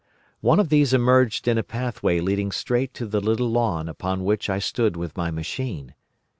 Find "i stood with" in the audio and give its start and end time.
4.49-5.15